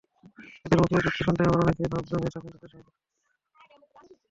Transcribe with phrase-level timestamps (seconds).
[0.65, 2.91] এদের মুখের চুটকি শুনতে আবার অনেকেই ভাব জমিয়ে থাকেন তাদের সঙ্গে।